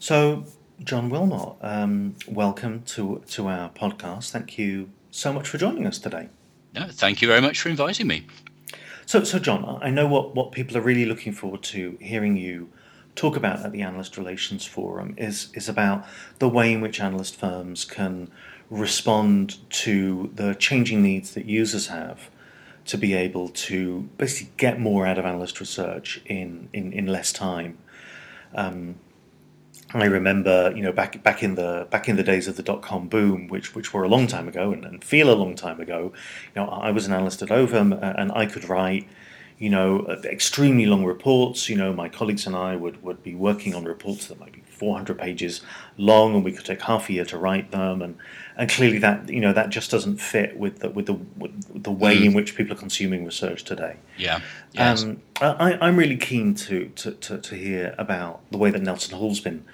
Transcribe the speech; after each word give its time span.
So, 0.00 0.44
John 0.82 1.10
Willmott, 1.10 1.58
um, 1.60 2.16
welcome 2.26 2.82
to, 2.84 3.22
to 3.28 3.48
our 3.48 3.68
podcast. 3.68 4.30
Thank 4.30 4.56
you 4.56 4.88
so 5.10 5.30
much 5.30 5.46
for 5.46 5.58
joining 5.58 5.86
us 5.86 5.98
today. 5.98 6.30
No, 6.74 6.86
thank 6.88 7.20
you 7.20 7.28
very 7.28 7.42
much 7.42 7.60
for 7.60 7.68
inviting 7.68 8.06
me. 8.06 8.26
So, 9.04 9.24
so 9.24 9.38
John, 9.38 9.78
I 9.82 9.90
know 9.90 10.06
what, 10.06 10.34
what 10.34 10.52
people 10.52 10.78
are 10.78 10.80
really 10.80 11.04
looking 11.04 11.34
forward 11.34 11.62
to 11.64 11.98
hearing 12.00 12.38
you 12.38 12.70
talk 13.14 13.36
about 13.36 13.60
at 13.60 13.72
the 13.72 13.82
Analyst 13.82 14.16
Relations 14.16 14.64
Forum 14.64 15.14
is, 15.18 15.50
is 15.52 15.68
about 15.68 16.06
the 16.38 16.48
way 16.48 16.72
in 16.72 16.80
which 16.80 16.98
analyst 16.98 17.36
firms 17.36 17.84
can 17.84 18.30
respond 18.70 19.58
to 19.82 20.30
the 20.34 20.54
changing 20.54 21.02
needs 21.02 21.34
that 21.34 21.44
users 21.44 21.88
have 21.88 22.30
to 22.86 22.96
be 22.96 23.12
able 23.12 23.50
to 23.50 24.08
basically 24.16 24.50
get 24.56 24.80
more 24.80 25.06
out 25.06 25.18
of 25.18 25.26
analyst 25.26 25.60
research 25.60 26.22
in, 26.24 26.70
in, 26.72 26.90
in 26.94 27.06
less 27.06 27.34
time. 27.34 27.76
Um, 28.54 28.94
I 29.92 30.04
remember, 30.04 30.72
you 30.76 30.82
know, 30.82 30.92
back 30.92 31.22
back 31.22 31.42
in 31.42 31.56
the 31.56 31.86
back 31.90 32.08
in 32.08 32.16
the 32.16 32.22
days 32.22 32.46
of 32.46 32.56
the 32.56 32.62
dot 32.62 32.80
com 32.80 33.08
boom, 33.08 33.48
which 33.48 33.74
which 33.74 33.92
were 33.92 34.04
a 34.04 34.08
long 34.08 34.26
time 34.26 34.46
ago 34.46 34.72
and, 34.72 34.84
and 34.84 35.02
feel 35.02 35.32
a 35.32 35.34
long 35.34 35.56
time 35.56 35.80
ago. 35.80 36.12
You 36.54 36.62
know, 36.62 36.68
I 36.68 36.90
was 36.92 37.06
an 37.06 37.12
analyst 37.12 37.42
at 37.42 37.50
Ovum, 37.50 37.92
and 37.92 38.30
I 38.32 38.46
could 38.46 38.68
write, 38.68 39.08
you 39.60 39.68
know, 39.68 40.06
extremely 40.24 40.86
long 40.86 41.04
reports. 41.04 41.68
You 41.68 41.76
know, 41.76 41.92
my 41.92 42.08
colleagues 42.08 42.46
and 42.46 42.56
I 42.56 42.76
would 42.76 43.02
would 43.02 43.22
be 43.22 43.34
working 43.34 43.74
on 43.74 43.84
reports 43.84 44.26
that 44.28 44.40
might 44.40 44.54
be 44.54 44.62
400 44.66 45.18
pages 45.18 45.60
long, 45.98 46.34
and 46.34 46.42
we 46.42 46.50
could 46.50 46.64
take 46.64 46.80
half 46.80 47.10
a 47.10 47.12
year 47.12 47.26
to 47.26 47.36
write 47.36 47.70
them. 47.70 48.00
And 48.00 48.16
and 48.56 48.70
clearly 48.70 48.96
that 48.98 49.28
you 49.28 49.38
know 49.38 49.52
that 49.52 49.68
just 49.68 49.90
doesn't 49.90 50.16
fit 50.16 50.56
with 50.56 50.78
the 50.78 50.88
with 50.88 51.04
the 51.04 51.12
with 51.12 51.82
the 51.84 51.90
way 51.90 52.16
mm. 52.16 52.24
in 52.24 52.32
which 52.32 52.56
people 52.56 52.72
are 52.72 52.80
consuming 52.80 53.26
research 53.26 53.64
today. 53.64 53.96
Yeah. 54.16 54.40
Yes. 54.72 55.04
Um, 55.04 55.20
I, 55.42 55.78
I'm 55.80 55.96
really 55.96 56.16
keen 56.16 56.54
to, 56.54 56.90
to, 56.96 57.12
to, 57.12 57.38
to 57.38 57.54
hear 57.54 57.94
about 57.96 58.40
the 58.50 58.58
way 58.58 58.70
that 58.70 58.82
Nelson 58.82 59.16
Hall's 59.16 59.40
been 59.40 59.64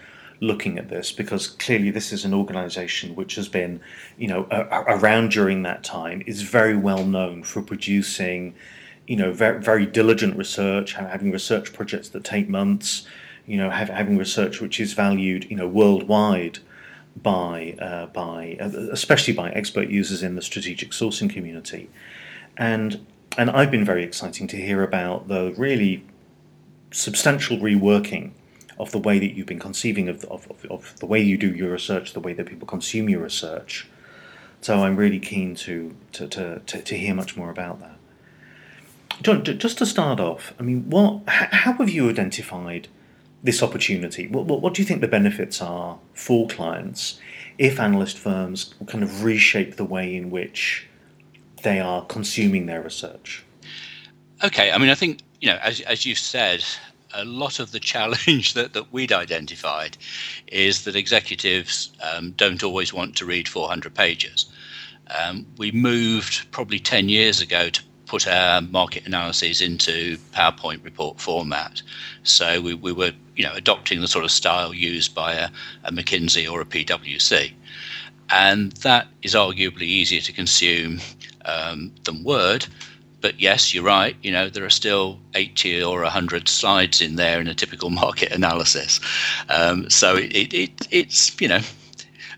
looking 0.41 0.79
at 0.79 0.89
this 0.89 1.13
because 1.13 1.49
clearly 1.49 1.91
this 1.91 2.13
is 2.13 2.25
an 2.25 2.35
organization 2.35 3.17
which 3.17 3.37
has 3.37 3.49
been 3.49 3.81
you 4.19 4.29
know 4.29 4.47
a, 4.51 4.61
a, 4.63 4.99
around 4.99 5.31
during 5.31 5.63
that 5.63 5.83
time 5.83 6.23
is 6.27 6.43
very 6.43 6.77
well 6.77 7.05
known 7.05 7.43
for 7.43 7.63
producing 7.63 8.55
you 9.07 9.17
know 9.17 9.33
very, 9.33 9.61
very 9.61 9.87
diligent 9.87 10.37
research 10.37 10.95
having 10.95 11.31
research 11.31 11.73
projects 11.73 12.09
that 12.11 12.25
take 12.25 12.49
months 12.49 13.07
you 13.47 13.57
know 13.57 13.71
have, 13.71 13.89
having 13.89 14.19
research 14.19 14.61
which 14.61 14.81
is 14.81 14.93
valued 14.93 15.45
you 15.51 15.57
know 15.57 15.69
worldwide 15.69 16.59
by 17.23 17.75
uh, 17.81 18.07
by 18.07 18.57
uh, 18.61 18.69
especially 18.91 19.33
by 19.33 19.51
expert 19.51 19.89
users 19.89 20.23
in 20.23 20.35
the 20.35 20.43
strategic 20.43 20.91
sourcing 20.91 21.31
community 21.31 21.89
and 22.57 23.07
and 23.39 23.51
I've 23.51 23.71
been 23.71 23.85
very 23.85 24.03
exciting 24.03 24.47
to 24.49 24.57
hear 24.57 24.83
about 24.83 25.29
the 25.29 25.55
really 25.59 26.05
substantial 26.91 27.59
reworking 27.59 28.31
of 28.79 28.93
the 28.93 28.99
way 28.99 29.19
that 29.19 29.35
you've 29.35 29.47
been 29.47 29.59
conceiving 29.59 30.09
of, 30.09 30.25
of, 30.25 30.47
of, 30.71 30.99
the 31.01 31.07
way 31.07 31.21
you 31.21 31.37
do 31.37 31.49
your 31.55 31.73
research, 31.73 32.13
the 32.13 32.21
way 32.21 32.33
that 32.33 32.47
people 32.47 32.67
consume 32.67 33.09
your 33.09 33.21
research. 33.21 33.89
So 34.61 34.83
I'm 34.83 34.97
really 34.97 35.19
keen 35.19 35.55
to, 35.57 35.95
to, 36.13 36.29
to, 36.29 36.61
to, 36.61 36.83
to 36.83 36.97
hear 36.97 37.15
much 37.15 37.37
more 37.37 37.51
about 37.51 37.81
that. 37.81 37.96
John, 39.23 39.45
just 39.45 39.79
to 39.79 39.87
start 39.87 40.21
off, 40.21 40.53
I 40.59 40.63
mean, 40.63 40.91
what, 40.91 41.23
how 41.27 41.73
have 41.73 41.89
you 41.89 42.09
identified 42.09 42.89
this 43.43 43.63
opportunity? 43.63 44.27
What, 44.27 44.47
what, 44.47 44.61
what 44.61 44.75
do 44.75 44.83
you 44.83 44.87
think 44.87 45.01
the 45.01 45.09
benefits 45.09 45.63
are 45.63 45.99
for 46.13 46.47
clients 46.49 47.19
if 47.59 47.81
analyst 47.81 48.19
firms 48.19 48.75
kind 48.87 49.03
of 49.03 49.25
reshape 49.25 49.77
the 49.77 49.85
way 49.85 50.15
in 50.15 50.31
which 50.31 50.87
they 51.63 51.81
are 51.81 52.05
consuming 52.05 52.67
their 52.67 52.83
research? 52.83 53.45
Okay, 54.45 54.71
I 54.71 54.79
mean, 54.79 54.91
I 54.91 54.95
think 54.95 55.21
you 55.41 55.49
know, 55.49 55.59
as 55.63 55.81
as 55.83 56.05
you've 56.05 56.19
said, 56.19 56.65
a 57.15 57.25
lot 57.25 57.59
of 57.59 57.73
the 57.73 57.81
challenge 57.81 58.55
that, 58.55 58.73
that 58.75 58.93
we'd 58.93 59.13
identified 59.13 59.97
is 60.49 60.85
that 60.85 60.97
executives 60.97 61.93
um, 62.03 62.33
don't 62.33 62.63
always 62.63 62.93
want 62.93 63.17
to 63.17 63.27
read 63.27 63.49
400 63.49 63.95
pages. 63.95 64.47
Um, 65.09 65.47
we 65.57 65.71
moved 65.71 66.51
probably 66.51 66.81
10 66.81 67.09
years 67.09 67.41
ago 67.41 67.69
to 67.71 67.83
put 68.07 68.27
our 68.27 68.61
market 68.61 69.07
analyses 69.07 69.61
into 69.61 70.17
PowerPoint 70.33 70.85
report 70.85 71.21
format. 71.21 71.83
So 72.23 72.61
we, 72.61 72.75
we 72.75 72.93
were, 72.93 73.13
you 73.35 73.45
know, 73.45 73.53
adopting 73.55 74.01
the 74.01 74.09
sort 74.09 74.25
of 74.25 74.31
style 74.31 74.73
used 74.73 75.15
by 75.15 75.33
a, 75.33 75.49
a 75.85 75.93
McKinsey 75.93 76.51
or 76.51 76.61
a 76.61 76.65
PwC. 76.65 77.53
And 78.31 78.73
that 78.73 79.09
is 79.23 79.35
arguably 79.35 79.83
easier 79.83 80.21
to 80.21 80.33
consume 80.33 81.01
um, 81.45 81.93
than 82.05 82.25
Word, 82.25 82.67
but 83.21 83.41
yes, 83.41 83.75
you're 83.75 83.85
right. 83.85 84.17
You 84.23 84.31
know, 84.31 84.49
there 84.49 84.65
are 84.65 84.71
still 84.71 85.19
80 85.35 85.83
or 85.83 86.03
100 86.03 86.49
slides 86.49 87.01
in 87.01 87.17
there 87.17 87.41
in 87.41 87.49
a 87.49 87.55
typical 87.55 87.91
market 88.03 88.31
analysis. 88.33 89.01
Um, 89.49 89.91
so 89.91 90.17
it, 90.17 90.53
it, 90.55 90.89
it's, 90.91 91.41
you 91.41 91.49
know, 91.49 91.61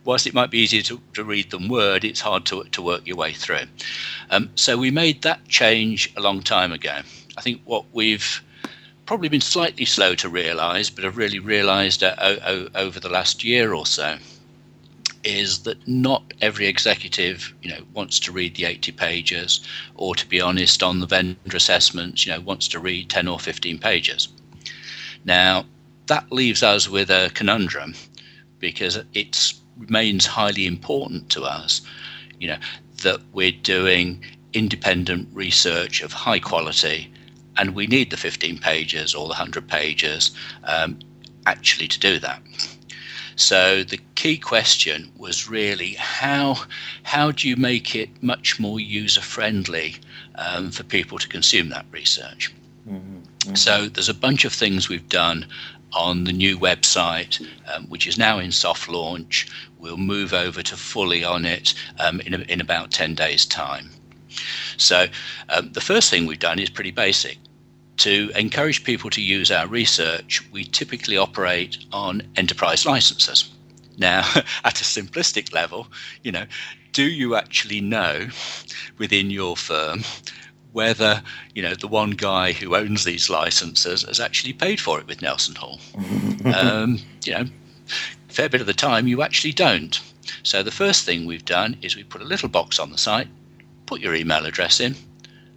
whilst 0.09 0.27
it 0.27 0.33
might 0.33 0.51
be 0.51 0.61
easier 0.61 0.81
to, 0.81 0.99
to 1.13 1.23
read 1.23 1.51
than 1.51 1.69
Word, 1.69 2.03
it's 2.03 2.23
hard 2.23 2.47
to, 2.47 2.65
to 2.65 2.81
work 2.81 3.07
your 3.07 3.19
way 3.19 3.35
through. 3.35 3.67
Um, 4.31 4.49
so 4.55 4.79
we 4.79 4.91
made 4.91 5.21
that 5.21 5.47
change 5.49 6.11
a 6.17 6.23
long 6.23 6.41
time 6.41 6.73
ago. 6.73 7.01
I 7.37 7.41
think 7.43 7.61
what 7.67 7.85
we've 7.93 8.43
probably 9.05 9.29
been 9.29 9.43
slightly 9.43 9.85
slow 9.85 10.15
to 10.15 10.31
realise, 10.31 10.89
but 10.89 11.05
have 11.05 11.19
really 11.19 11.39
realised 11.39 12.03
over 12.03 12.99
the 12.99 13.11
last 13.11 13.45
year 13.45 13.75
or 13.75 13.85
so, 13.85 14.17
is 15.25 15.65
that 15.65 15.87
not 15.87 16.33
every 16.41 16.69
executive, 16.69 17.53
you 17.63 17.69
know, 17.69 17.81
wants 17.93 18.19
to 18.21 18.33
read 18.33 18.57
the 18.57 18.65
80 18.65 18.93
pages, 18.93 19.61
or 19.95 20.15
to 20.15 20.27
be 20.27 20.41
honest, 20.41 20.83
on 20.83 21.01
the 21.01 21.07
vendor 21.07 21.37
assessments, 21.55 22.25
you 22.25 22.33
know, 22.33 22.41
wants 22.41 22.67
to 22.69 22.81
read 22.81 23.11
10 23.11 23.29
or 23.29 23.39
15 23.39 23.79
pages. 23.79 24.29
Now, 25.27 25.67
that 26.07 26.33
leaves 26.33 26.63
us 26.63 26.89
with 26.89 27.11
a 27.11 27.31
conundrum 27.35 27.93
because 28.59 28.99
it 29.13 29.55
remains 29.79 30.27
highly 30.27 30.67
important 30.67 31.31
to 31.31 31.45
us, 31.45 31.83
you 32.39 32.49
know, 32.49 32.59
that 33.03 33.21
we're 33.33 33.53
doing 33.53 34.25
independent 34.53 35.29
research 35.33 36.03
of 36.03 36.13
high 36.13 36.39
quality, 36.39 37.13
and 37.57 37.75
we 37.75 37.87
need 37.87 38.11
the 38.11 38.17
15 38.17 38.59
pages 38.59 39.15
or 39.15 39.25
the 39.25 39.35
100 39.35 39.69
pages 39.69 40.31
um, 40.65 40.99
actually 41.47 41.89
to 41.89 42.01
do 42.01 42.19
that. 42.19 42.41
So 43.37 43.85
the 43.85 44.01
key 44.17 44.37
question 44.37 45.13
was 45.17 45.49
really 45.49 45.93
how 45.93 46.57
how 47.05 47.31
do 47.31 47.49
you 47.49 47.55
make 47.57 47.95
it 47.95 48.21
much 48.21 48.59
more 48.59 48.81
user 48.81 49.21
friendly 49.21 49.95
um, 50.35 50.73
for 50.73 50.83
people 50.83 51.19
to 51.19 51.29
consume 51.29 51.69
that 51.69 51.87
research? 51.93 52.53
Mm-hmm. 52.89 53.19
Mm-hmm. 53.19 53.55
So 53.55 53.89
there's 53.89 54.09
a 54.09 54.15
bunch 54.15 54.45
of 54.45 54.53
things 54.53 54.89
we've 54.89 55.09
done 55.09 55.47
on 55.93 56.25
the 56.25 56.33
new 56.33 56.59
website, 56.59 57.47
um, 57.73 57.85
which 57.89 58.07
is 58.07 58.19
now 58.19 58.39
in 58.39 58.53
soft 58.53 58.89
launch. 58.89 59.49
We'll 59.79 59.97
move 59.97 60.33
over 60.33 60.63
to 60.63 60.77
fully 60.77 61.25
on 61.25 61.45
it 61.45 61.75
um, 61.99 62.21
in, 62.21 62.35
a, 62.35 62.39
in 62.39 62.61
about 62.61 62.91
10 62.91 63.15
days' 63.15 63.47
time. 63.47 63.91
So, 64.77 65.07
um, 65.49 65.73
the 65.73 65.81
first 65.81 66.11
thing 66.11 66.27
we've 66.27 66.39
done 66.39 66.59
is 66.59 66.71
pretty 66.71 66.91
basic 66.91 67.39
to 67.99 68.31
encourage 68.37 68.85
people 68.85 69.11
to 69.11 69.21
use 69.21 69.51
our 69.51 69.67
research, 69.67 70.43
we 70.53 70.65
typically 70.65 71.17
operate 71.17 71.79
on 71.93 72.23
enterprise 72.37 72.87
licenses. 72.87 73.51
Now, 73.99 74.21
at 74.65 74.81
a 74.81 74.85
simplistic 74.85 75.53
level, 75.53 75.89
you 76.23 76.33
know, 76.33 76.47
do 76.93 77.03
you 77.03 77.35
actually 77.35 77.81
know 77.81 78.29
within 78.99 79.31
your 79.31 79.57
firm 79.57 80.03
whether 80.73 81.23
you 81.55 81.63
know 81.63 81.75
the 81.75 81.89
one 81.89 82.13
guy 82.13 82.53
who 82.53 82.77
owns 82.77 83.05
these 83.05 83.31
licenses 83.31 84.03
has 84.03 84.21
actually 84.21 84.53
paid 84.53 84.81
for 84.81 84.99
it 85.01 85.07
with 85.07 85.23
Nelson 85.23 85.55
Hall? 85.55 85.81
um, 86.55 86.99
you 87.25 87.33
know, 87.33 87.47
a 88.29 88.33
fair 88.33 88.49
bit 88.49 88.61
of 88.61 88.67
the 88.67 88.75
time 88.75 89.07
you 89.07 89.23
actually 89.23 89.53
don't. 89.53 90.01
So 90.43 90.63
the 90.63 90.71
first 90.71 91.05
thing 91.05 91.27
we've 91.27 91.45
done 91.45 91.77
is 91.83 91.97
we 91.97 92.05
put 92.05 92.23
a 92.23 92.27
little 92.27 92.49
box 92.49 92.79
on 92.79 92.91
the 92.91 92.99
site, 92.99 93.29
put 93.87 94.01
your 94.01 94.15
email 94.15 94.45
address 94.45 94.81
in, 94.81 94.95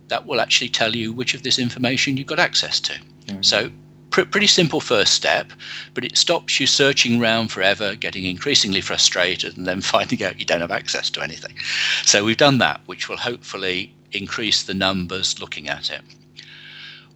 that 0.07 0.25
will 0.25 0.41
actually 0.41 0.69
tell 0.69 0.95
you 0.95 1.13
which 1.13 1.33
of 1.33 1.44
this 1.44 1.57
information 1.57 2.17
you've 2.17 2.27
got 2.27 2.39
access 2.39 2.79
to. 2.81 2.94
Mm-hmm. 2.94 3.41
So, 3.41 3.71
pr- 4.09 4.23
pretty 4.23 4.47
simple 4.47 4.81
first 4.81 5.13
step, 5.13 5.51
but 5.94 6.03
it 6.03 6.17
stops 6.17 6.59
you 6.59 6.67
searching 6.67 7.21
around 7.21 7.50
forever, 7.50 7.95
getting 7.95 8.25
increasingly 8.25 8.81
frustrated, 8.81 9.57
and 9.57 9.65
then 9.65 9.81
finding 9.95 10.24
out 10.24 10.39
you 10.39 10.45
don't 10.45 10.62
have 10.62 10.71
access 10.71 11.09
to 11.12 11.21
anything. 11.21 11.56
So, 12.03 12.25
we've 12.25 12.38
done 12.38 12.57
that, 12.57 12.81
which 12.86 13.07
will 13.07 13.18
hopefully 13.18 13.94
increase 14.12 14.63
the 14.63 14.74
numbers 14.74 15.40
looking 15.40 15.68
at 15.69 15.90
it. 15.90 16.02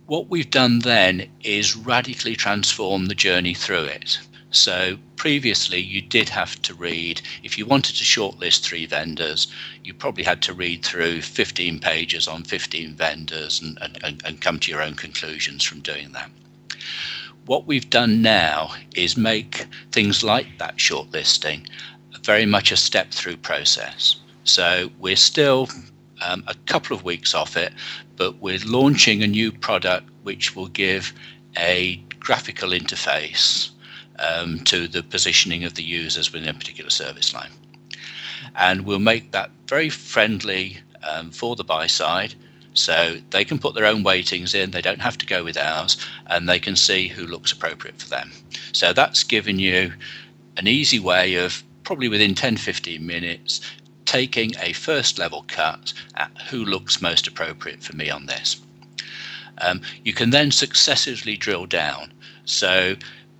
What 0.05 0.29
we've 0.29 0.49
done 0.49 0.79
then 0.79 1.29
is 1.43 1.75
radically 1.75 2.35
transform 2.35 3.07
the 3.07 3.15
journey 3.15 3.53
through 3.53 3.85
it. 3.85 4.19
So 4.51 4.97
previously, 5.15 5.79
you 5.79 6.01
did 6.01 6.29
have 6.29 6.61
to 6.61 6.73
read, 6.73 7.21
if 7.43 7.57
you 7.57 7.65
wanted 7.65 7.95
to 7.97 8.03
shortlist 8.03 8.61
three 8.61 8.85
vendors, 8.85 9.47
you 9.83 9.93
probably 9.93 10.23
had 10.23 10.41
to 10.43 10.53
read 10.53 10.85
through 10.85 11.23
15 11.23 11.79
pages 11.79 12.27
on 12.27 12.43
15 12.43 12.95
vendors 12.95 13.61
and, 13.61 13.77
and, 14.03 14.21
and 14.23 14.41
come 14.41 14.59
to 14.59 14.71
your 14.71 14.81
own 14.81 14.93
conclusions 14.93 15.63
from 15.63 15.81
doing 15.81 16.11
that. 16.13 16.29
What 17.45 17.67
we've 17.67 17.89
done 17.89 18.21
now 18.21 18.73
is 18.95 19.17
make 19.17 19.67
things 19.91 20.23
like 20.23 20.57
that 20.59 20.77
shortlisting 20.77 21.67
very 22.23 22.45
much 22.45 22.71
a 22.71 22.77
step 22.77 23.11
through 23.11 23.37
process. 23.37 24.15
So 24.43 24.89
we're 24.99 25.15
still 25.15 25.69
um, 26.25 26.43
a 26.47 26.55
couple 26.65 26.95
of 26.95 27.03
weeks 27.03 27.33
off 27.33 27.55
it, 27.57 27.73
but 28.15 28.37
we're 28.41 28.59
launching 28.65 29.23
a 29.23 29.27
new 29.27 29.51
product 29.51 30.09
which 30.23 30.55
will 30.55 30.67
give 30.67 31.13
a 31.57 31.97
graphical 32.19 32.69
interface 32.69 33.69
um, 34.19 34.59
to 34.61 34.87
the 34.87 35.03
positioning 35.03 35.63
of 35.63 35.75
the 35.75 35.83
users 35.83 36.31
within 36.31 36.49
a 36.49 36.53
particular 36.53 36.89
service 36.89 37.33
line. 37.33 37.51
And 38.55 38.85
we'll 38.85 38.99
make 38.99 39.31
that 39.31 39.51
very 39.67 39.89
friendly 39.89 40.77
um, 41.03 41.31
for 41.31 41.55
the 41.55 41.63
buy 41.63 41.87
side. 41.87 42.33
So 42.73 43.17
they 43.29 43.45
can 43.45 43.59
put 43.59 43.73
their 43.73 43.85
own 43.85 44.03
weightings 44.03 44.53
in, 44.53 44.71
they 44.71 44.81
don't 44.81 45.01
have 45.01 45.17
to 45.19 45.25
go 45.25 45.43
with 45.43 45.57
ours, 45.57 45.97
and 46.27 46.49
they 46.49 46.59
can 46.59 46.75
see 46.75 47.07
who 47.07 47.25
looks 47.25 47.51
appropriate 47.53 48.01
for 48.01 48.09
them. 48.09 48.31
So 48.73 48.91
that's 48.91 49.23
given 49.23 49.59
you 49.59 49.93
an 50.57 50.67
easy 50.67 50.99
way 50.99 51.35
of 51.35 51.63
probably 51.83 52.09
within 52.09 52.35
10 52.35 52.57
15 52.57 53.05
minutes 53.05 53.61
taking 54.15 54.55
a 54.61 54.71
first 54.71 55.19
level 55.19 55.43
cut 55.49 55.91
at 56.15 56.31
who 56.49 56.63
looks 56.63 57.01
most 57.01 57.27
appropriate 57.27 57.83
for 57.83 57.93
me 57.97 58.09
on 58.09 58.27
this. 58.27 58.61
Um, 59.57 59.81
you 60.05 60.13
can 60.13 60.29
then 60.29 60.51
successively 60.51 61.35
drill 61.35 61.65
down. 61.65 62.13
So 62.45 62.95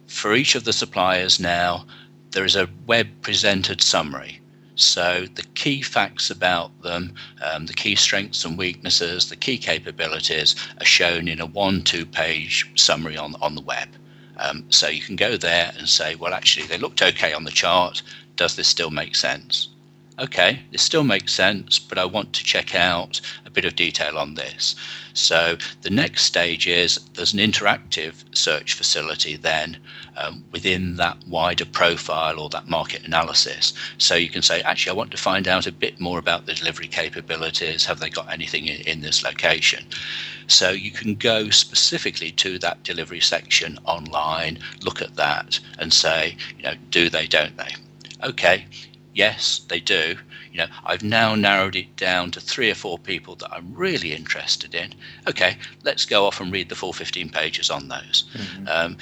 for 0.07 0.35
each 0.35 0.53
of 0.53 0.65
the 0.65 0.73
suppliers 0.73 1.39
now, 1.39 1.85
there 2.31 2.43
is 2.43 2.57
a 2.57 2.67
web 2.87 3.07
presented 3.21 3.81
summary. 3.81 4.41
So 4.75 5.27
the 5.35 5.47
key 5.61 5.81
facts 5.81 6.29
about 6.29 6.81
them, 6.81 7.13
um, 7.41 7.67
the 7.67 7.73
key 7.73 7.95
strengths 7.95 8.43
and 8.43 8.57
weaknesses, 8.57 9.29
the 9.29 9.37
key 9.37 9.57
capabilities 9.57 10.57
are 10.81 10.85
shown 10.85 11.29
in 11.29 11.39
a 11.39 11.45
one, 11.45 11.83
two 11.83 12.05
page 12.05 12.69
summary 12.75 13.15
on, 13.15 13.35
on 13.41 13.55
the 13.55 13.61
web. 13.61 13.87
Um, 14.35 14.65
so 14.67 14.89
you 14.89 15.01
can 15.01 15.15
go 15.15 15.37
there 15.37 15.71
and 15.77 15.87
say, 15.87 16.15
well, 16.15 16.33
actually, 16.33 16.67
they 16.67 16.77
looked 16.77 17.01
okay 17.01 17.31
on 17.31 17.45
the 17.45 17.59
chart. 17.63 18.01
Does 18.35 18.57
this 18.57 18.67
still 18.67 18.91
make 18.91 19.15
sense? 19.15 19.69
Okay, 20.17 20.61
this 20.71 20.81
still 20.81 21.03
makes 21.03 21.33
sense, 21.33 21.77
but 21.77 21.97
I 21.97 22.05
want 22.05 22.31
to 22.33 22.43
check 22.43 22.73
out 22.73 23.19
a 23.45 23.49
bit 23.49 23.65
of 23.65 23.75
detail 23.75 24.17
on 24.17 24.35
this. 24.35 24.73
So 25.13 25.57
the 25.81 25.89
next 25.89 26.23
stage 26.23 26.67
is 26.67 26.99
there's 27.15 27.33
an 27.33 27.39
interactive 27.39 28.23
search 28.33 28.75
facility 28.75 29.35
then 29.35 29.77
um, 30.15 30.45
within 30.53 30.95
that 30.95 31.17
wider 31.27 31.65
profile 31.65 32.39
or 32.39 32.47
that 32.49 32.69
market 32.69 33.03
analysis. 33.03 33.73
So 33.97 34.15
you 34.15 34.29
can 34.29 34.41
say, 34.41 34.61
actually, 34.61 34.91
I 34.91 34.95
want 34.95 35.11
to 35.11 35.17
find 35.17 35.49
out 35.49 35.67
a 35.67 35.71
bit 35.71 35.99
more 35.99 36.17
about 36.17 36.45
the 36.45 36.53
delivery 36.53 36.87
capabilities. 36.87 37.85
Have 37.85 37.99
they 37.99 38.09
got 38.09 38.31
anything 38.31 38.67
in, 38.67 38.79
in 38.81 39.01
this 39.01 39.21
location? 39.21 39.85
So 40.47 40.69
you 40.69 40.91
can 40.91 41.15
go 41.15 41.49
specifically 41.49 42.31
to 42.31 42.57
that 42.59 42.83
delivery 42.83 43.19
section 43.19 43.79
online, 43.83 44.59
look 44.81 45.01
at 45.01 45.15
that, 45.15 45.59
and 45.77 45.91
say, 45.91 46.37
you 46.57 46.63
know, 46.63 46.75
do 46.89 47.09
they, 47.09 47.27
don't 47.27 47.57
they? 47.57 47.75
Okay, 48.23 48.65
yes, 49.15 49.61
they 49.69 49.79
do. 49.79 50.17
You 50.51 50.59
know, 50.59 50.67
I've 50.85 51.03
now 51.03 51.33
narrowed 51.33 51.75
it 51.75 51.95
down 51.95 52.31
to 52.31 52.39
three 52.39 52.69
or 52.69 52.75
four 52.75 52.99
people 52.99 53.35
that 53.37 53.51
I'm 53.51 53.73
really 53.73 54.13
interested 54.13 54.75
in. 54.75 54.93
Okay, 55.27 55.57
let's 55.83 56.05
go 56.05 56.25
off 56.25 56.39
and 56.39 56.51
read 56.51 56.69
the 56.69 56.75
full 56.75 56.93
15 56.93 57.29
pages 57.29 57.71
on 57.71 57.87
those. 57.87 58.25
Mm-hmm. 58.33 58.67
Um, 58.67 58.97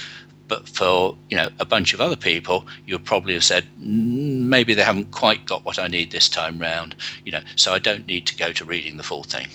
but 0.48 0.68
for 0.68 1.18
you 1.30 1.38
know 1.38 1.50
a 1.60 1.65
bunch 1.65 1.94
of 1.94 2.01
other 2.01 2.15
people, 2.15 2.68
you'll 2.86 3.00
probably 3.00 3.33
have 3.33 3.44
said 3.44 3.65
mm, 3.81 4.39
maybe 4.39 4.74
they 4.74 4.83
haven't 4.83 5.12
quite 5.12 5.45
got 5.45 5.65
what 5.65 5.80
I 5.80 5.88
need 5.88 6.12
this 6.12 6.30
time 6.30 6.59
round. 6.59 6.95
You 7.25 7.31
know, 7.33 7.42
so 7.56 7.74
I 7.74 7.80
don't 7.80 8.07
need 8.07 8.27
to 8.27 8.36
go 8.36 8.51
to 8.54 8.66
reading 8.66 8.98
the 8.98 9.04
full 9.04 9.24
thing. 9.24 9.48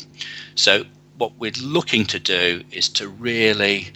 So 0.54 0.84
what 1.18 1.32
we're 1.38 1.52
looking 1.62 2.04
to 2.06 2.18
do 2.18 2.62
is 2.70 2.88
to 2.90 3.08
really 3.08 3.88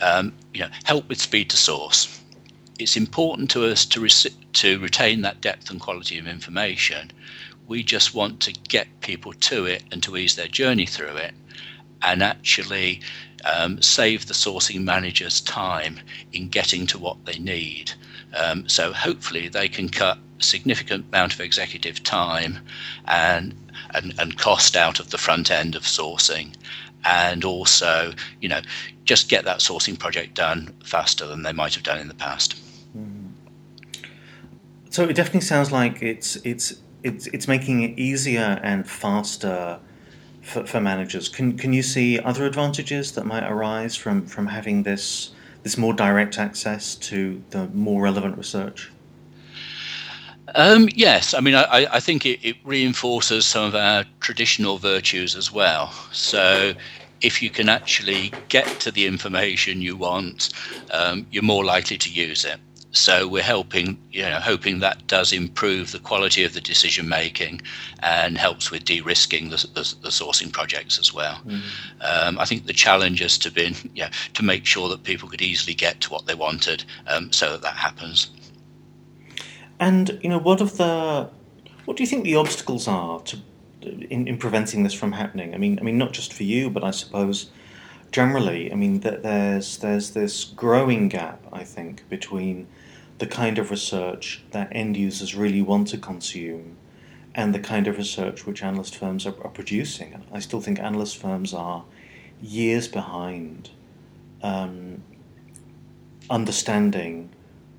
um, 0.00 0.32
you 0.54 0.60
know 0.60 0.70
help 0.84 1.08
with 1.08 1.20
speed 1.20 1.50
to 1.50 1.56
source. 1.56 2.20
It's 2.78 2.96
important 2.96 3.50
to 3.50 3.64
us 3.66 3.86
to 3.86 4.00
re- 4.00 4.10
to 4.54 4.78
retain 4.80 5.22
that 5.22 5.40
depth 5.40 5.70
and 5.70 5.80
quality 5.80 6.18
of 6.18 6.26
information. 6.26 7.12
We 7.66 7.82
just 7.82 8.14
want 8.14 8.40
to 8.40 8.52
get 8.52 9.00
people 9.00 9.32
to 9.32 9.66
it 9.66 9.84
and 9.92 10.02
to 10.02 10.16
ease 10.16 10.34
their 10.36 10.48
journey 10.48 10.86
through 10.86 11.16
it, 11.16 11.34
and 12.02 12.22
actually 12.22 13.00
um, 13.44 13.80
save 13.80 14.26
the 14.26 14.34
sourcing 14.34 14.82
managers 14.82 15.40
time 15.40 16.00
in 16.32 16.48
getting 16.48 16.86
to 16.88 16.98
what 16.98 17.24
they 17.24 17.38
need. 17.38 17.92
Um, 18.36 18.68
so 18.68 18.92
hopefully 18.92 19.48
they 19.48 19.68
can 19.68 19.88
cut 19.88 20.18
a 20.40 20.42
significant 20.42 21.06
amount 21.08 21.34
of 21.34 21.40
executive 21.40 22.02
time 22.02 22.58
and, 23.06 23.54
and 23.94 24.14
and 24.18 24.36
cost 24.36 24.76
out 24.76 24.98
of 24.98 25.10
the 25.10 25.18
front 25.18 25.50
end 25.50 25.76
of 25.76 25.82
sourcing, 25.84 26.54
and 27.04 27.44
also 27.44 28.12
you 28.40 28.48
know 28.48 28.60
just 29.04 29.28
get 29.28 29.44
that 29.44 29.58
sourcing 29.58 29.98
project 29.98 30.34
done 30.34 30.74
faster 30.84 31.26
than 31.26 31.42
they 31.42 31.52
might 31.52 31.74
have 31.74 31.82
done 31.82 31.98
in 31.98 32.08
the 32.08 32.14
past. 32.14 32.56
So 34.90 35.02
it 35.02 35.16
definitely 35.16 35.40
sounds 35.40 35.72
like 35.72 36.02
it's 36.02 36.36
it's 36.36 36.74
it's 37.02 37.26
it's 37.28 37.48
making 37.48 37.82
it 37.82 37.98
easier 37.98 38.60
and 38.62 38.88
faster 38.88 39.80
for, 40.40 40.64
for 40.66 40.80
managers. 40.80 41.28
Can 41.28 41.58
can 41.58 41.72
you 41.72 41.82
see 41.82 42.20
other 42.20 42.46
advantages 42.46 43.12
that 43.12 43.26
might 43.26 43.42
arise 43.42 43.96
from 43.96 44.24
from 44.26 44.46
having 44.46 44.84
this 44.84 45.32
this 45.64 45.76
more 45.76 45.94
direct 45.94 46.38
access 46.38 46.94
to 46.94 47.42
the 47.50 47.66
more 47.68 48.02
relevant 48.02 48.38
research? 48.38 48.92
Um, 50.54 50.88
yes, 50.94 51.34
I 51.34 51.40
mean, 51.40 51.54
I, 51.54 51.86
I 51.90 52.00
think 52.00 52.26
it, 52.26 52.38
it, 52.42 52.56
reinforces 52.64 53.46
some 53.46 53.64
of 53.64 53.74
our 53.74 54.04
traditional 54.20 54.78
virtues 54.78 55.34
as 55.34 55.50
well. 55.50 55.90
So, 56.12 56.74
if 57.22 57.42
you 57.42 57.48
can 57.48 57.70
actually 57.70 58.32
get 58.50 58.66
to 58.80 58.90
the 58.90 59.06
information 59.06 59.80
you 59.80 59.96
want, 59.96 60.50
um, 60.92 61.26
you're 61.30 61.42
more 61.42 61.64
likely 61.64 61.96
to 61.96 62.10
use 62.10 62.44
it. 62.44 62.60
So 62.94 63.26
we're 63.26 63.42
helping, 63.42 63.98
you 64.12 64.22
know, 64.22 64.38
hoping 64.38 64.78
that 64.78 65.08
does 65.08 65.32
improve 65.32 65.90
the 65.90 65.98
quality 65.98 66.44
of 66.44 66.52
the 66.54 66.60
decision 66.60 67.08
making 67.08 67.60
and 68.00 68.38
helps 68.38 68.70
with 68.70 68.84
de-risking 68.84 69.48
the, 69.50 69.56
the, 69.74 69.94
the 70.02 70.10
sourcing 70.10 70.52
projects 70.52 70.96
as 70.96 71.12
well. 71.12 71.40
Mm. 71.44 71.60
Um, 72.02 72.38
I 72.38 72.44
think 72.44 72.66
the 72.66 72.72
challenge 72.72 73.18
has 73.18 73.36
to 73.38 73.50
be, 73.50 73.74
yeah, 73.94 74.10
to 74.34 74.44
make 74.44 74.64
sure 74.64 74.88
that 74.90 75.02
people 75.02 75.28
could 75.28 75.42
easily 75.42 75.74
get 75.74 76.00
to 76.02 76.10
what 76.10 76.26
they 76.26 76.36
wanted, 76.36 76.84
um, 77.08 77.32
so 77.32 77.50
that 77.50 77.62
that 77.62 77.74
happens. 77.74 78.30
And 79.78 80.18
you 80.22 80.28
know, 80.28 80.38
what 80.38 80.60
of 80.60 80.76
the, 80.76 81.30
what 81.84 81.96
do 81.96 82.02
you 82.02 82.06
think 82.06 82.24
the 82.24 82.36
obstacles 82.36 82.88
are 82.88 83.20
to 83.20 83.38
in, 83.82 84.26
in 84.26 84.38
preventing 84.38 84.82
this 84.82 84.94
from 84.94 85.12
happening? 85.12 85.54
I 85.54 85.58
mean, 85.58 85.78
I 85.78 85.82
mean, 85.82 85.98
not 85.98 86.12
just 86.12 86.32
for 86.32 86.44
you, 86.44 86.70
but 86.70 86.84
I 86.84 86.90
suppose 86.90 87.50
generally. 88.10 88.72
I 88.72 88.76
mean, 88.76 89.00
that 89.00 89.22
there's 89.22 89.78
there's 89.78 90.10
this 90.10 90.44
growing 90.44 91.08
gap, 91.08 91.44
I 91.52 91.64
think, 91.64 92.08
between 92.08 92.66
the 93.18 93.26
kind 93.26 93.58
of 93.58 93.70
research 93.70 94.42
that 94.50 94.68
end 94.72 94.96
users 94.96 95.34
really 95.34 95.62
want 95.62 95.88
to 95.88 95.98
consume 95.98 96.76
and 97.34 97.54
the 97.54 97.58
kind 97.58 97.86
of 97.88 97.96
research 97.96 98.46
which 98.46 98.62
analyst 98.62 98.96
firms 98.96 99.26
are, 99.26 99.34
are 99.42 99.50
producing. 99.50 100.22
I 100.32 100.38
still 100.38 100.60
think 100.60 100.78
analyst 100.78 101.16
firms 101.16 101.52
are 101.52 101.84
years 102.40 102.86
behind 102.86 103.70
um, 104.42 105.02
understanding 106.30 107.30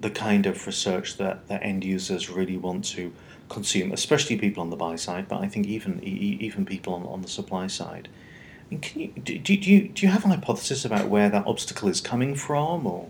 the 0.06 0.12
kind 0.12 0.46
of 0.46 0.68
research 0.68 1.18
that, 1.18 1.48
that 1.48 1.63
end 1.63 1.84
users 1.84 2.30
really 2.30 2.58
want 2.58 2.86
to 2.86 3.12
consume, 3.50 3.91
especially 3.91 4.38
people 4.38 4.62
on 4.62 4.70
the 4.70 4.75
buy 4.75 4.96
side, 4.96 5.27
but 5.27 5.41
I 5.41 5.48
think 5.48 5.65
even 5.65 6.00
even 6.03 6.63
people 6.63 6.94
on, 6.94 7.03
on 7.08 7.24
the 7.24 7.27
supply 7.27 7.65
side. 7.65 8.08
I 8.08 8.63
mean, 8.70 8.82
can 8.82 9.01
you, 9.01 9.08
do, 9.08 9.39
do, 9.39 9.53
you, 9.56 9.88
do 9.89 10.06
you 10.06 10.12
have 10.12 10.24
a 10.24 10.27
hypothesis 10.27 10.86
about 10.86 11.08
where 11.08 11.27
that 11.30 11.48
obstacle 11.48 11.89
is 11.89 12.01
coming 12.01 12.36
from, 12.36 12.86
or 12.86 13.10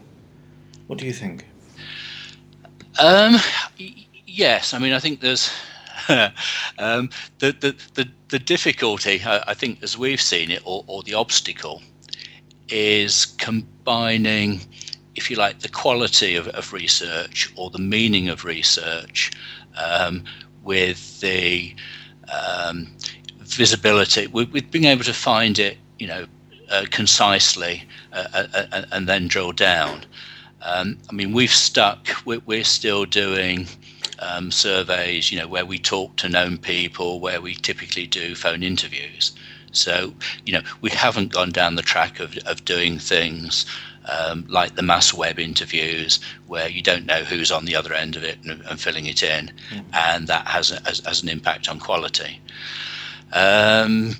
what 0.87 0.97
do 0.97 1.05
you 1.05 1.11
think? 1.11 1.45
Um, 2.97 3.35
yes, 4.25 4.73
I 4.73 4.79
mean, 4.79 4.93
I 4.93 4.99
think 4.99 5.19
there's 5.19 5.51
um, 6.79 7.09
the, 7.39 7.51
the, 7.59 7.75
the, 7.95 8.09
the 8.29 8.39
difficulty, 8.39 9.21
I, 9.25 9.43
I, 9.47 9.53
think, 9.53 9.83
as 9.83 9.97
we've 9.97 10.21
seen 10.21 10.49
it, 10.49 10.61
or, 10.63 10.85
or 10.87 11.03
the 11.03 11.15
obstacle, 11.15 11.81
is 12.69 13.25
combining, 13.37 14.61
if 15.15 15.29
you 15.29 15.37
like, 15.37 15.59
the 15.59 15.69
quality 15.69 16.35
of, 16.35 16.47
of 16.49 16.73
research 16.73 17.51
or 17.55 17.69
the 17.69 17.79
meaning 17.79 18.29
of 18.29 18.43
research 18.43 19.31
um, 19.77 20.23
with 20.63 21.19
the 21.21 21.73
um, 22.31 22.87
visibility, 23.39 24.27
with, 24.27 24.51
with, 24.51 24.71
being 24.71 24.85
able 24.85 25.03
to 25.03 25.13
find 25.13 25.59
it, 25.59 25.77
you 25.99 26.07
know, 26.07 26.25
uh, 26.69 26.85
concisely 26.89 27.83
uh, 28.11 28.27
uh, 28.33 28.47
uh 28.71 28.85
and 28.91 29.07
then 29.07 29.27
drill 29.27 29.51
down. 29.51 30.03
Um, 30.63 30.97
I 31.09 31.13
mean, 31.13 31.31
we've 31.31 31.53
stuck. 31.53 32.07
We're, 32.25 32.41
we're 32.45 32.63
still 32.63 33.05
doing 33.05 33.67
um, 34.19 34.51
surveys, 34.51 35.31
you 35.31 35.39
know, 35.39 35.47
where 35.47 35.65
we 35.65 35.77
talk 35.77 36.15
to 36.17 36.29
known 36.29 36.57
people, 36.57 37.19
where 37.19 37.39
we 37.39 37.53
typically 37.53 38.07
do 38.07 38.35
phone 38.35 38.63
interviews. 38.63 39.31
So, 39.77 40.13
you 40.45 40.53
know, 40.53 40.61
we 40.81 40.89
haven't 40.89 41.33
gone 41.33 41.51
down 41.51 41.75
the 41.75 41.81
track 41.81 42.19
of, 42.19 42.37
of 42.45 42.65
doing 42.65 42.99
things 42.99 43.65
um, 44.07 44.45
like 44.49 44.75
the 44.75 44.81
mass 44.81 45.13
web 45.13 45.39
interviews, 45.39 46.19
where 46.47 46.69
you 46.69 46.81
don't 46.81 47.05
know 47.05 47.23
who's 47.23 47.51
on 47.51 47.65
the 47.65 47.75
other 47.75 47.93
end 47.93 48.15
of 48.15 48.23
it 48.23 48.37
and, 48.43 48.61
and 48.61 48.79
filling 48.79 49.05
it 49.05 49.23
in, 49.23 49.51
mm-hmm. 49.69 49.79
and 49.93 50.27
that 50.27 50.47
has, 50.47 50.71
a, 50.71 50.79
has, 50.81 50.99
has 51.05 51.23
an 51.23 51.29
impact 51.29 51.69
on 51.69 51.79
quality. 51.79 52.39
Um, 53.33 54.15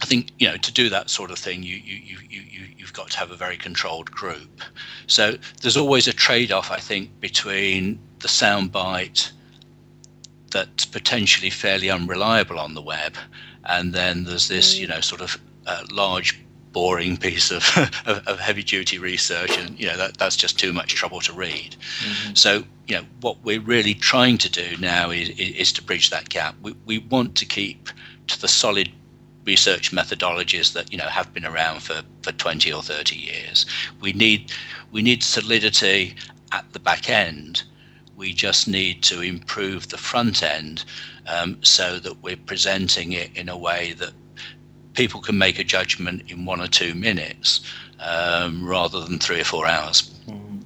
I 0.00 0.06
think 0.06 0.32
you 0.38 0.48
know 0.48 0.56
to 0.56 0.72
do 0.72 0.88
that 0.90 1.08
sort 1.08 1.30
of 1.30 1.38
thing, 1.38 1.62
you 1.62 1.76
you 1.76 2.18
you 2.28 2.40
you 2.40 2.66
you've 2.76 2.92
got 2.92 3.10
to 3.10 3.18
have 3.18 3.30
a 3.30 3.36
very 3.36 3.56
controlled 3.56 4.10
group. 4.10 4.60
So 5.06 5.36
there's 5.62 5.76
always 5.76 6.08
a 6.08 6.12
trade-off, 6.12 6.70
I 6.70 6.78
think, 6.78 7.08
between 7.20 7.98
the 8.20 8.28
soundbite 8.28 9.30
that's 10.54 10.86
potentially 10.86 11.50
fairly 11.50 11.90
unreliable 11.90 12.58
on 12.58 12.74
the 12.74 12.80
web, 12.80 13.16
and 13.64 13.92
then 13.92 14.24
there's 14.24 14.48
this 14.48 14.78
you 14.78 14.86
know 14.86 15.00
sort 15.00 15.20
of 15.20 15.38
uh, 15.66 15.84
large 15.90 16.40
boring 16.72 17.16
piece 17.16 17.50
of, 17.50 17.64
of, 18.06 18.26
of, 18.26 18.38
heavy 18.38 18.62
duty 18.62 18.98
research, 18.98 19.58
and 19.58 19.78
you 19.78 19.86
know 19.86 19.96
that 19.96 20.16
that's 20.16 20.36
just 20.36 20.58
too 20.58 20.72
much 20.72 20.94
trouble 20.94 21.20
to 21.20 21.32
read. 21.32 21.76
Mm-hmm. 22.00 22.34
So 22.34 22.64
you 22.86 22.96
know 22.96 23.04
what 23.20 23.42
we're 23.44 23.60
really 23.60 23.94
trying 23.94 24.38
to 24.38 24.50
do 24.50 24.76
now 24.78 25.10
is, 25.10 25.28
is 25.30 25.72
to 25.72 25.82
bridge 25.82 26.10
that 26.10 26.28
gap. 26.28 26.54
We 26.62 26.74
we 26.86 26.98
want 26.98 27.34
to 27.36 27.46
keep 27.46 27.90
to 28.28 28.40
the 28.40 28.48
solid 28.48 28.90
research 29.44 29.92
methodologies 29.92 30.72
that 30.72 30.90
you 30.92 30.98
know 30.98 31.08
have 31.08 31.34
been 31.34 31.44
around 31.44 31.82
for, 31.82 32.02
for 32.22 32.32
20 32.32 32.72
or 32.72 32.82
30 32.82 33.16
years. 33.16 33.66
We 34.00 34.12
need 34.12 34.52
we 34.92 35.02
need 35.02 35.22
solidity 35.22 36.14
at 36.52 36.72
the 36.72 36.80
back 36.80 37.10
end. 37.10 37.64
We 38.16 38.32
just 38.32 38.68
need 38.68 39.02
to 39.04 39.20
improve 39.20 39.88
the 39.88 39.98
front 39.98 40.42
end 40.42 40.84
um, 41.26 41.62
so 41.62 41.98
that 41.98 42.22
we're 42.22 42.36
presenting 42.36 43.12
it 43.12 43.36
in 43.36 43.48
a 43.48 43.56
way 43.56 43.94
that 43.94 44.12
people 44.94 45.20
can 45.20 45.36
make 45.36 45.58
a 45.58 45.64
judgment 45.64 46.30
in 46.30 46.44
one 46.44 46.60
or 46.60 46.68
two 46.68 46.94
minutes 46.94 47.60
um, 48.00 48.66
rather 48.66 49.00
than 49.00 49.18
three 49.18 49.40
or 49.40 49.44
four 49.44 49.66
hours. 49.66 50.14
Mm. 50.28 50.62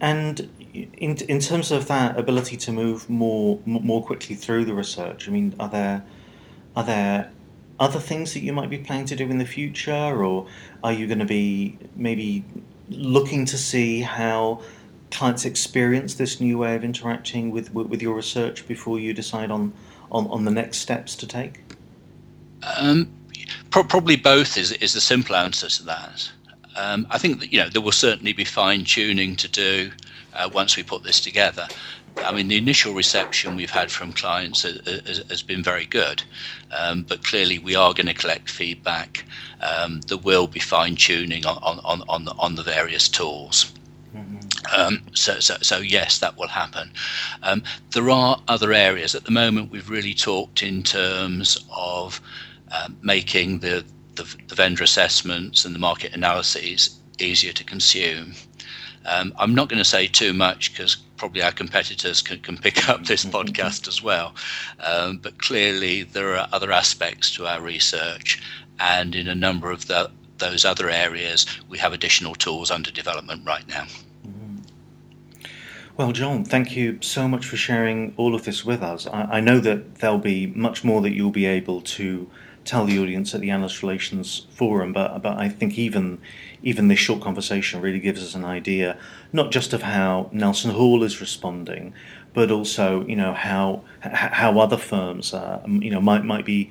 And 0.00 0.48
in 0.72 1.16
in 1.16 1.40
terms 1.40 1.70
of 1.70 1.88
that 1.88 2.18
ability 2.18 2.56
to 2.56 2.72
move 2.72 3.08
more 3.08 3.58
more 3.64 4.04
quickly 4.04 4.36
through 4.36 4.64
the 4.64 4.74
research, 4.74 5.28
I 5.28 5.32
mean, 5.32 5.54
are 5.58 5.68
there 5.68 6.04
are 6.76 6.84
there 6.84 7.32
other 7.80 8.00
things 8.00 8.34
that 8.34 8.40
you 8.40 8.52
might 8.52 8.70
be 8.70 8.78
planning 8.78 9.06
to 9.06 9.16
do 9.16 9.24
in 9.24 9.38
the 9.38 9.46
future, 9.46 10.24
or 10.24 10.46
are 10.82 10.92
you 10.92 11.06
going 11.06 11.18
to 11.18 11.24
be 11.24 11.78
maybe 11.96 12.44
looking 12.88 13.44
to 13.46 13.58
see 13.58 14.00
how 14.00 14.60
clients 15.10 15.44
experience 15.44 16.14
this 16.14 16.40
new 16.40 16.58
way 16.58 16.74
of 16.74 16.84
interacting 16.84 17.50
with 17.50 17.72
with 17.74 18.02
your 18.02 18.14
research 18.14 18.66
before 18.66 18.98
you 18.98 19.14
decide 19.14 19.50
on 19.50 19.72
on, 20.10 20.26
on 20.28 20.44
the 20.44 20.50
next 20.50 20.78
steps 20.78 21.14
to 21.16 21.26
take? 21.26 21.60
Um, 22.78 23.10
pro- 23.70 23.84
probably 23.84 24.16
both 24.16 24.56
is 24.56 24.72
is 24.72 24.92
the 24.92 25.00
simple 25.00 25.36
answer 25.36 25.68
to 25.68 25.82
that. 25.84 26.30
Um, 26.76 27.06
I 27.10 27.18
think 27.18 27.40
that 27.40 27.52
you 27.52 27.58
know 27.60 27.68
there 27.68 27.82
will 27.82 27.92
certainly 27.92 28.32
be 28.32 28.44
fine 28.44 28.84
tuning 28.84 29.36
to 29.36 29.48
do 29.48 29.90
uh, 30.34 30.48
once 30.52 30.76
we 30.76 30.82
put 30.82 31.02
this 31.02 31.20
together. 31.20 31.66
I 32.24 32.32
mean, 32.32 32.48
the 32.48 32.56
initial 32.56 32.94
reception 32.94 33.54
we've 33.54 33.70
had 33.70 33.90
from 33.90 34.12
clients 34.12 34.62
has, 34.62 35.42
been 35.42 35.62
very 35.62 35.86
good, 35.86 36.22
um, 36.76 37.02
but 37.02 37.22
clearly 37.22 37.58
we 37.58 37.76
are 37.76 37.94
going 37.94 38.06
to 38.06 38.14
collect 38.14 38.50
feedback. 38.50 39.24
Um, 39.60 40.00
there 40.08 40.18
will 40.18 40.48
be 40.48 40.58
fine 40.58 40.96
tuning 40.96 41.46
on, 41.46 41.58
on, 41.84 42.02
on, 42.08 42.28
on 42.38 42.54
the 42.56 42.64
various 42.64 43.08
tools. 43.08 43.72
Um, 44.76 45.02
so, 45.14 45.40
so, 45.40 45.56
so, 45.62 45.78
yes, 45.78 46.18
that 46.18 46.36
will 46.36 46.48
happen. 46.48 46.90
Um, 47.42 47.62
there 47.92 48.10
are 48.10 48.40
other 48.48 48.72
areas. 48.72 49.14
At 49.14 49.24
the 49.24 49.30
moment, 49.30 49.70
we've 49.70 49.88
really 49.90 50.14
talked 50.14 50.62
in 50.62 50.82
terms 50.82 51.64
of 51.74 52.20
uh, 52.70 52.88
making 53.02 53.60
the, 53.60 53.84
the, 54.16 54.36
the 54.48 54.54
vendor 54.54 54.84
assessments 54.84 55.64
and 55.64 55.74
the 55.74 55.78
market 55.78 56.14
analyses 56.14 56.98
easier 57.18 57.52
to 57.52 57.64
consume. 57.64 58.34
Um, 59.06 59.32
I'm 59.38 59.54
not 59.54 59.68
going 59.68 59.78
to 59.78 59.84
say 59.84 60.06
too 60.06 60.32
much 60.32 60.72
because 60.72 60.96
probably 61.16 61.42
our 61.42 61.52
competitors 61.52 62.20
can, 62.20 62.40
can 62.40 62.58
pick 62.58 62.88
up 62.88 63.04
this 63.04 63.24
podcast 63.36 63.88
as 63.88 64.02
well. 64.02 64.34
Um, 64.80 65.18
but 65.18 65.38
clearly, 65.38 66.02
there 66.02 66.36
are 66.36 66.48
other 66.52 66.72
aspects 66.72 67.34
to 67.34 67.46
our 67.46 67.60
research, 67.60 68.42
and 68.78 69.14
in 69.14 69.28
a 69.28 69.34
number 69.34 69.70
of 69.70 69.86
the, 69.86 70.10
those 70.38 70.64
other 70.64 70.90
areas, 70.90 71.46
we 71.68 71.78
have 71.78 71.92
additional 71.92 72.34
tools 72.34 72.70
under 72.70 72.90
development 72.90 73.46
right 73.46 73.66
now. 73.68 73.86
Well, 75.98 76.12
John, 76.12 76.44
thank 76.44 76.76
you 76.76 76.98
so 77.00 77.26
much 77.26 77.44
for 77.44 77.56
sharing 77.56 78.14
all 78.16 78.36
of 78.36 78.44
this 78.44 78.64
with 78.64 78.84
us. 78.84 79.08
I, 79.08 79.22
I 79.22 79.40
know 79.40 79.58
that 79.58 79.96
there'll 79.96 80.18
be 80.18 80.46
much 80.46 80.84
more 80.84 81.00
that 81.00 81.10
you'll 81.10 81.32
be 81.32 81.46
able 81.46 81.80
to 81.80 82.30
tell 82.64 82.84
the 82.84 83.00
audience 83.00 83.34
at 83.34 83.40
the 83.40 83.50
Analyst 83.50 83.82
Relations 83.82 84.46
Forum, 84.52 84.92
but 84.92 85.18
but 85.22 85.36
I 85.36 85.48
think 85.48 85.76
even 85.76 86.20
even 86.62 86.86
this 86.86 87.00
short 87.00 87.20
conversation 87.20 87.80
really 87.80 87.98
gives 87.98 88.22
us 88.22 88.36
an 88.36 88.44
idea 88.44 88.96
not 89.32 89.50
just 89.50 89.72
of 89.72 89.82
how 89.82 90.30
Nelson 90.30 90.70
Hall 90.70 91.02
is 91.02 91.20
responding, 91.20 91.94
but 92.32 92.52
also 92.52 93.04
you 93.04 93.16
know 93.16 93.34
how 93.34 93.82
how 94.02 94.60
other 94.60 94.76
firms 94.76 95.34
you 95.66 95.90
know 95.90 96.00
might 96.00 96.24
might 96.24 96.44
be 96.44 96.70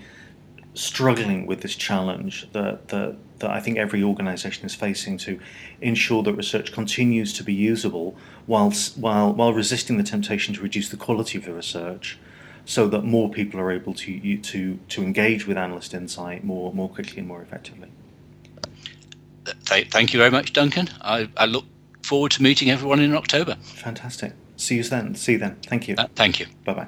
struggling 0.73 1.45
with 1.45 1.59
this 1.59 1.75
challenge 1.75 2.47
that 2.53 2.87
that 2.87 3.17
that 3.39 3.49
I 3.49 3.59
think 3.59 3.77
every 3.77 4.03
organisation 4.03 4.65
is 4.65 4.75
facing 4.75 5.17
to 5.19 5.39
ensure 5.81 6.23
that 6.23 6.33
research 6.33 6.71
continues 6.71 7.33
to 7.33 7.43
be 7.43 7.53
usable 7.53 8.15
whilst 8.47 8.97
while 8.97 9.33
while 9.33 9.53
resisting 9.53 9.97
the 9.97 10.03
temptation 10.03 10.53
to 10.55 10.61
reduce 10.61 10.89
the 10.89 10.97
quality 10.97 11.37
of 11.37 11.45
the 11.45 11.53
research 11.53 12.17
so 12.65 12.87
that 12.87 13.03
more 13.03 13.29
people 13.29 13.59
are 13.59 13.71
able 13.71 13.93
to 13.93 14.37
to 14.37 14.79
to 14.89 15.03
engage 15.03 15.47
with 15.47 15.57
analyst 15.57 15.93
insight 15.93 16.43
more 16.43 16.73
more 16.73 16.89
quickly 16.89 17.19
and 17.19 17.27
more 17.27 17.41
effectively. 17.41 17.89
Thank 19.65 20.13
you 20.13 20.19
very 20.19 20.31
much, 20.31 20.51
Duncan. 20.51 20.89
I, 21.01 21.29
I 21.37 21.45
look 21.45 21.65
forward 22.03 22.31
to 22.33 22.43
meeting 22.43 22.69
everyone 22.69 22.99
in 22.99 23.15
October. 23.15 23.55
Fantastic. 23.61 24.33
See 24.57 24.75
you 24.75 24.83
then. 24.83 25.15
See 25.15 25.33
you 25.33 25.37
then. 25.37 25.55
Thank 25.65 25.87
you. 25.87 25.95
Uh, 25.97 26.07
thank 26.15 26.39
you. 26.39 26.47
Bye 26.65 26.73
bye. 26.73 26.87